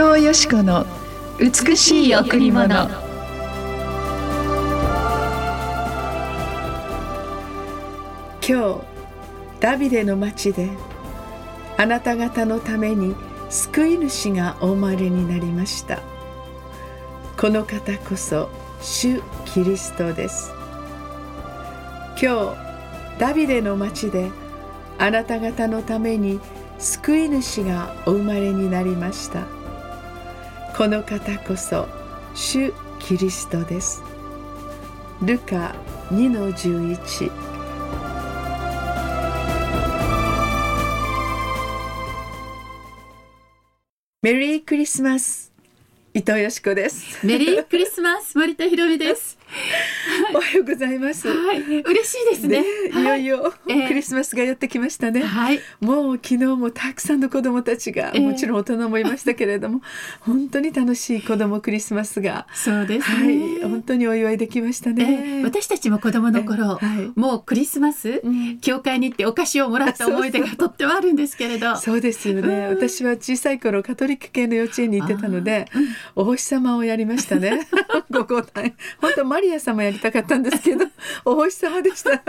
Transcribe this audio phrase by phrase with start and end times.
[0.00, 0.86] 藤よし子の
[1.38, 2.68] 美しい贈り物。
[2.68, 2.88] 今
[8.40, 8.80] 日
[9.60, 10.70] ダビデの町で
[11.76, 13.14] あなた方のために
[13.50, 15.98] 救い主がお生まれになりました。
[17.36, 18.48] この方こそ
[18.80, 20.50] 主キリストです。
[22.20, 24.30] 今日ダビデの町で
[24.98, 26.40] あなた方のために
[26.78, 29.59] 救い主がお生まれになりました。
[30.80, 31.86] この方こそ
[32.34, 34.02] 主キリストです。
[35.20, 35.74] ルカ
[36.08, 37.30] 2の11
[44.22, 45.52] メリークリスマス。
[46.14, 47.26] 伊藤よしこです。
[47.26, 49.39] メリークリスマス森田博美です
[50.34, 51.28] おはようございます。
[51.28, 52.60] はい、嬉しいですね。
[52.60, 52.66] ね
[53.00, 55.22] いよいよ、えー、クリスマスがやってきましたね。
[55.22, 59.82] はい、もう昨日もたくさんの子供たちが、えー、もちろん大人もいましたけれども、
[60.20, 65.40] 本当に楽しい子供クリスマスが、そうですね、はい、本当にお祝いできましたね。
[65.40, 71.76] えー、私たちも子供の頃、はい、もうクリスマス、うん、教会に行ってお菓子をもらった思い出がとってもあるんですけれど。
[71.76, 72.68] そうですよね。
[72.68, 75.66] 私は小さい頃カトリック系の幼稚園に行ってたので、
[76.14, 77.66] お星様をやりましたね。
[78.10, 78.74] ご交代。
[79.00, 80.84] 本当マリア様やりたかったんですけど
[81.24, 82.22] お星様でした。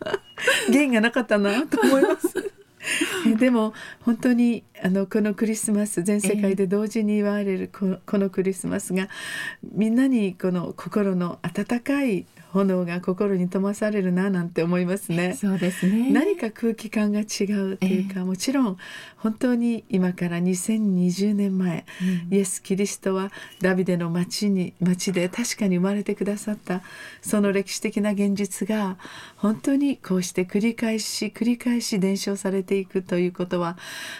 [0.72, 2.52] 弦がなかったなと思います。
[3.38, 9.08] でも本当にあのこのクリスマス全世界で同時に祝われるこのこのクリスマスが
[9.72, 15.34] みんなにこの心の温かい炎が心に灯されるななんて思いますね。
[15.34, 16.10] そうですね。
[16.10, 18.76] 何か空気感が違うというか、えー、もちろん
[19.26, 26.82] 本当に今から2020年前、うん、イエス・キリストはダビデの町に町で確かに生まれてくださった
[27.22, 28.98] その歴史的な現実が
[29.36, 33.76] 本当にこうして繰り返し繰り返し伝承されていくということは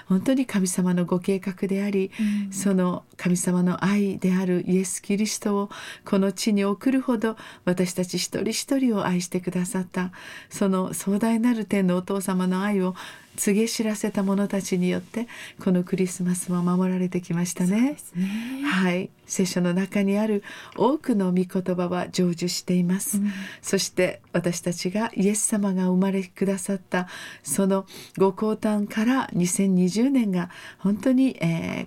[0.09, 2.11] 本当に神様のご計画であり、
[2.47, 5.71] うん、その神様の愛であるイエス・キリストを
[6.05, 10.13] この地に送るほど私たち一人一人を愛してくださった
[10.51, 12.95] その壮大なる天のお父様の愛を
[13.37, 15.29] 告げ知らせた者たちによって
[15.63, 17.97] このクリスマスも守られてきましたね。
[18.15, 18.63] ね。
[18.65, 19.11] はい。
[19.27, 20.43] 聖書の中にある
[20.77, 27.09] 多くの御言葉は成就しています、うん、そして私たちがイエス様が生まれくださった
[27.43, 31.87] そのご降誕から2020年が本当に、え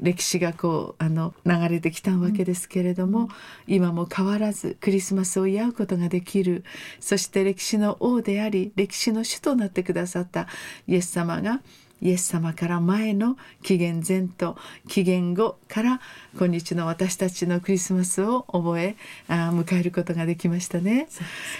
[0.00, 3.28] 歴史がこうあの流れてきたわけですけれども、うん、
[3.66, 6.64] 今も変わらずクリスマスを祝うことができる。
[7.00, 10.46] そして歴史の王であり歴史の主となってくださった
[10.86, 11.60] イエス様が
[12.04, 14.56] イエス様から前の紀元前と
[14.86, 16.00] 紀元後から
[16.38, 18.96] 今日の私たちのクリスマスを覚え
[19.28, 20.84] あ迎えることができましたね。
[20.84, 21.08] ね。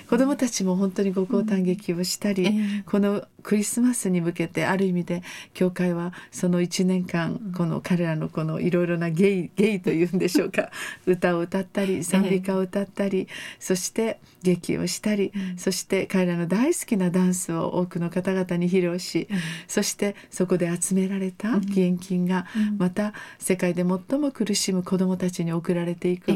[0.09, 2.57] 子どもたちも本当にご交換劇をしたり、うん。
[2.57, 5.23] えー、このクリスマスに向けてある意味で
[5.53, 10.71] 教会はその1年間この彼らのこのいろいろなゲイゲイというんでしょうか
[11.07, 13.29] 歌を歌ったり賛美歌を歌ったり、
[13.59, 19.29] そして劇をしたり、そして彼らの大好きなダンスを多くの方々に披露し、
[19.67, 22.47] そしてそこで集められた義援金が
[22.77, 26.33] また世界で最も苦しむ子どもたちに送られていく、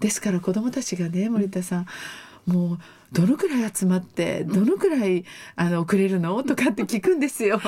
[0.00, 1.86] ですから子どもたちがね森田さん
[2.46, 2.78] もう
[3.12, 6.42] どのくらい集まってどのくらいあの送れるの？
[6.42, 7.60] とかって聞くんですよ。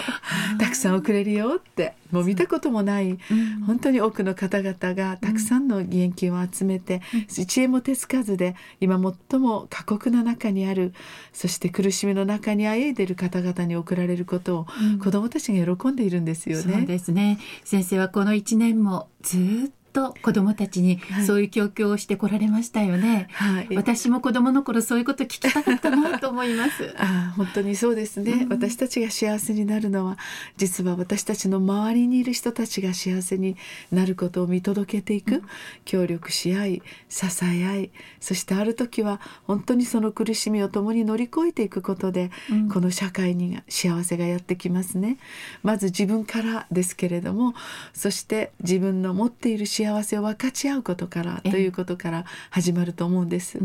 [0.59, 1.95] たくさん送れるよって。
[2.11, 3.19] もう見たこともない、
[3.67, 8.99] 本当に多くの方々がたくさんの義援金を集めて、1円も手つかずで今
[9.31, 10.95] 最も過酷な中にある
[11.33, 14.67] そして苦しみの中にあえいでいる方々に送られることを、
[15.03, 16.62] 子どもたちが喜んでいるんですよね。
[16.62, 17.39] そうですね。
[17.65, 26.93] 先生はこの1年もずっと子どもたちにそういう教育をしてこられましたよね、はい、私も子どもの頃そういうこと聞きたかったなと思います。
[26.99, 30.19] あ本当にそうですね、うん、私たちが幸せになるのは
[30.56, 33.56] 実は私たちの周りにいる人たちが幸せに
[33.93, 35.43] なることを見届けていく、うん、
[35.85, 45.19] 協力し合い支え合いそしてある時は本当にその苦しみを共に乗り越えていくことで、うん、この社会に幸せがやってきますね。
[45.62, 47.55] まず自分からですけれども
[47.93, 53.58] そして自分の持っている幸幸せを分かち合うことからということから始まると思うんです。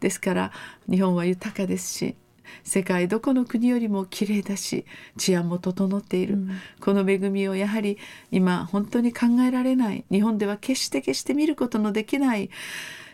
[0.00, 0.52] ですから
[0.88, 2.16] 日本は豊かですし
[2.64, 4.84] 世界どこの国よりも綺麗だし
[5.16, 6.50] 治安も整っている、うん、
[6.80, 7.98] この恵みをやはり
[8.30, 12.50] 今本当に考えられない日本では決して決して見ることのできない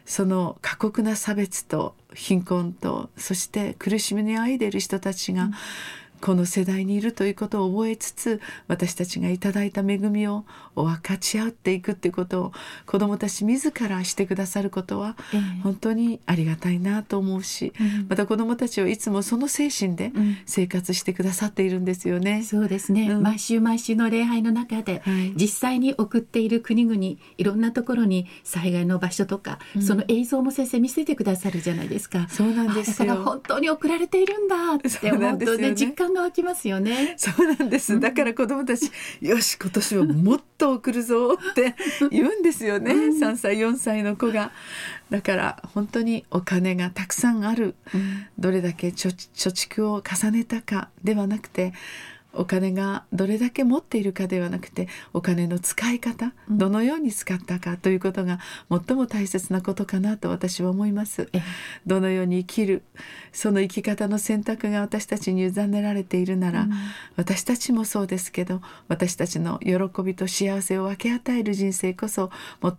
[0.05, 5.51] その過酷な差別と貧困とそして苦しみにあいでいる人たちが、
[6.23, 10.45] この世代にいるということを覚えつつ私たちがいただいた恵みを
[10.77, 12.53] 分かち合っていくっていうことを
[12.87, 15.17] 子どもたち自らしてくださることは
[15.65, 20.13] 本当にありがたいなと思うし、えー、また子どもたちはいつもその精神で
[20.47, 22.37] 生活してくださっているんですよね。
[22.37, 25.03] うん、そうですね、うん、毎週毎週の礼拝の中で、
[25.35, 32.29] 実際に送っている国々いろんなところに災害の場所とか、うん、その映像も先生見せてくださるじゃないですか。
[32.29, 37.15] そうなんですだから本当に送られているんだって思うとね、ね、実感が湧きますよね。
[37.17, 37.99] そうなんです。
[37.99, 41.75] だから子供たち、よし今年はもっと送るぞって
[42.11, 42.93] 言うんですよね。
[42.93, 44.53] 3歳4歳の子が。
[45.11, 47.75] だから本当にお金がたくさんある、
[48.39, 51.73] どれだけ貯蓄を重ねたかではなくて
[52.35, 58.39] お金がどれだけ持っているかではなくてお金の使い方、どのように使ったかということが
[58.71, 61.29] 最も大切なことかなと私は思います。
[61.87, 62.83] どのように生きる
[63.33, 66.73] その生き方の選択が私たちに委ねられているなら、うん、
[67.17, 72.31] 私たちもそうですけど私たちの喜びと幸せを分け与える人生こそ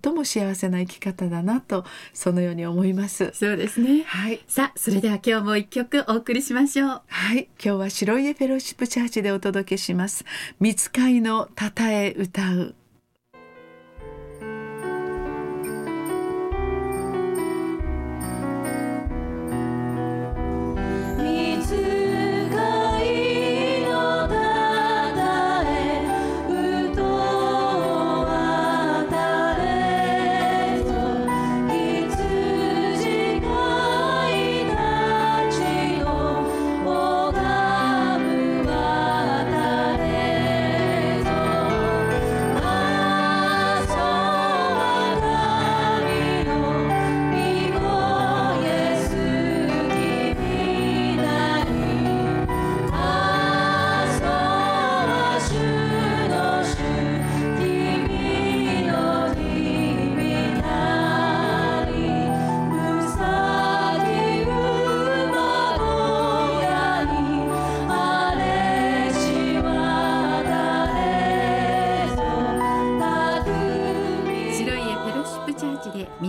[0.04, 3.32] 最も幸せな生き方だなとそのように思います。
[3.34, 4.04] そうですね。
[4.04, 4.42] はい。
[4.48, 7.02] さあそれでは今日も一曲お送りしましょう。
[7.08, 7.50] はい。
[7.64, 10.24] 今日は白家フェローシップチャーチでお届けします。
[10.60, 12.76] 見ついのたたえ歌う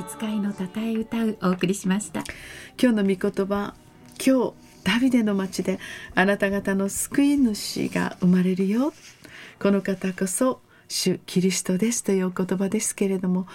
[0.05, 2.25] 使いのたたえ歌う送りしました。
[2.81, 3.75] 今日の御言葉
[4.25, 4.53] 今日
[4.85, 5.79] ダビデの町で
[6.15, 8.93] あなた方の救い主が生まれるよ。
[9.59, 13.47] この方こそ主キリストですというお言葉ですけれども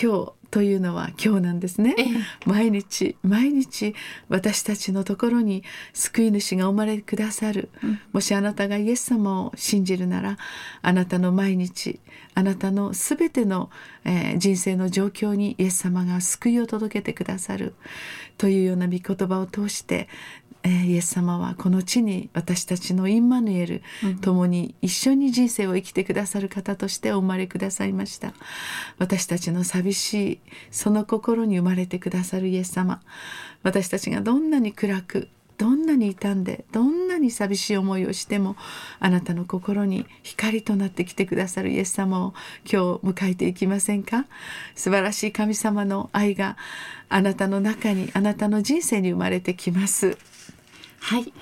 [0.00, 1.96] 今日というのは今日なんですね、
[2.44, 3.94] 毎日毎日
[4.28, 5.64] 私たちのところに
[5.94, 10.36] 救い主が生まれくださる、うん、もしあなたがイエス様を信じるなら
[10.82, 12.00] あなたの毎日
[12.34, 13.70] あなたのすべての、
[14.04, 17.74] えー、人生の状況にイエス様が救いを届けてくださる。
[18.36, 20.08] というような御言葉を通して
[20.64, 28.32] えー、イエス様はこの地に私たちのインマヌエル、うん、共に一緒に人生を生きてくださる方としてお生まれくださいました。
[28.98, 33.00] 私たちの寂しいその心に生まれてくださるイエス様。
[33.62, 38.56] 私たちがどんなに暗くどんなに傷んでどんなに寂しい思いをしても
[38.98, 42.34] あなたの心に光となってきてくださるイエス様を
[42.64, 44.26] 今日迎えていきませんか？
[44.74, 46.56] 素晴らしい神様の愛が
[47.08, 50.16] あなたの中にあなたの人生に生まれてきます。
[51.00, 51.32] はい。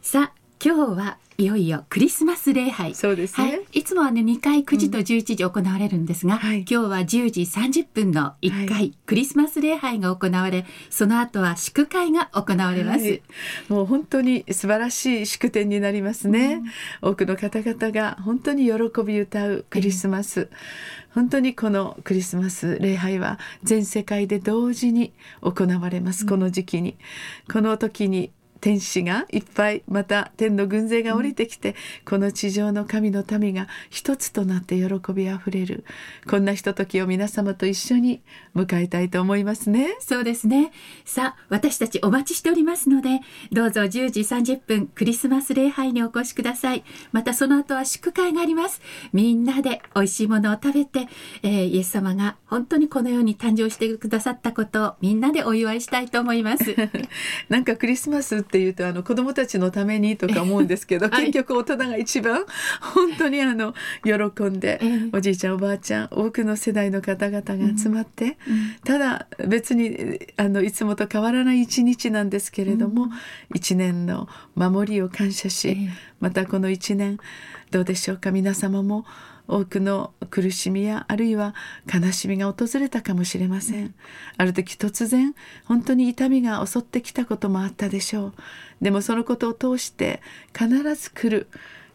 [0.00, 2.94] さあ今日はいよいよクリスマス礼拝。
[2.94, 6.40] そうですね、はい、いつもはね2回9時と11時行われるんですが、うん。
[6.40, 13.20] はい、今日は10時30分の1回、はい、クリスマス礼拝が行われその後は祝会が行われます、
[13.68, 16.62] もう本当に素晴らしい祝典になりますね、
[17.02, 20.50] うん、多くの方々が本当に喜び歌うクリスマス、
[21.14, 26.96] 本当にこのクリスマス礼拝は全世界で同時に行われます、この時期に。
[27.50, 28.30] この時に
[28.62, 31.74] 天使がいっぱいまた天の軍勢が降りてきて、うん、
[32.06, 35.84] この地上の神の民が一つとなって喜びあふれる。
[36.30, 38.22] こんなひとときを皆様と一緒に
[38.54, 39.96] 迎えたいと思いますね。
[39.98, 40.70] そうですね。
[41.04, 46.84] さあ私たちお待ちしておりますのでどうぞ10時30分クリスマス礼拝にお越しください。
[47.10, 48.80] またその後は祝会があります。
[49.12, 51.08] みんなで美味しいものを食べて、
[51.42, 56.76] えー、イエス様が本当にこのように誕生してくださったことをみんなでお祝いしたいと思います。
[57.50, 62.44] なんかクリスマスっていうとあの子供たちのためにとか思うんですけど、 はい、結局大人が一番
[62.94, 73.10] 本当にあの喜んで、えー、おじいちゃんおばあちゃん多くの世代の方々が集まって、うん、ただ別にあのいつもと変わらない一日なんですけれども、うん、
[73.54, 75.88] 一年の守りを感謝し、えー、
[76.20, 77.16] またこの一年
[77.70, 79.06] どうでしょうか皆様も
[79.48, 81.54] 多くの苦しみやあるいは
[81.92, 83.94] 悲しみが訪れたかもしれません。
[84.36, 85.34] ある時突然
[85.64, 88.34] 本当に痛みが襲ってきたこともあったでしょう。
[88.80, 90.22] でもそのことを通して
[90.56, 91.48] 必ず来る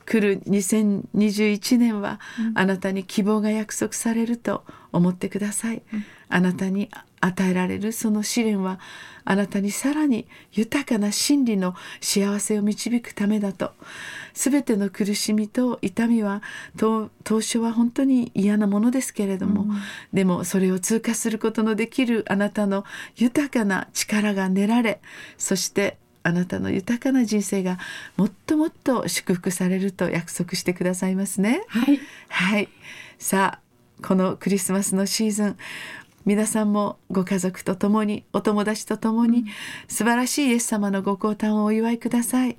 [0.08, 2.22] 来る2021年は
[2.56, 5.84] あなたに希望が約束されると思ってください、
[6.30, 8.80] あなたに与えられるその試練は
[9.26, 13.74] あなたにさらに豊かな真理の幸せを導くためだと。
[14.34, 16.44] 全ての苦しみと痛みは
[16.78, 19.70] 当初は本当に嫌なものですけれども、うん、
[20.14, 22.86] でもそれを通過することのできるあなたの
[23.16, 25.02] 豊かな力が練られ
[25.40, 25.98] そして
[26.28, 27.80] あなたの豊かな人生が
[28.18, 31.64] もっともっと祝福されると約束してくださいますね。
[31.70, 32.70] はい、はい、
[33.18, 35.58] さあこのクリスマスのシーズン
[36.26, 39.46] 皆さんもご家族と共にお友達と共に
[39.88, 42.58] 素晴らしいイエス様のご降誕をお祝いください。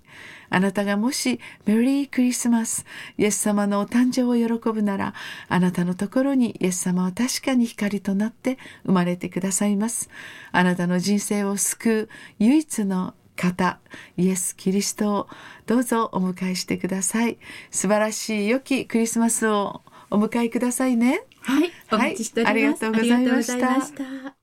[0.48, 2.86] あなたがもしメリークリスマス
[3.18, 5.12] イエス様のお誕生を喜ぶなら
[5.50, 8.56] あなたのところにイエス様は確かに光となって
[8.86, 10.08] 生まれてくださいます。
[10.52, 12.08] あなたの人生を救う
[12.38, 13.78] 唯一の方
[14.16, 15.28] イエス・キリストを
[15.66, 17.38] どうぞお迎えしてください。
[17.70, 21.22] 素晴らしい良きクリスマスをお迎えくださいね。
[21.42, 24.37] はい、お待ちしております、はい、ありがとうございました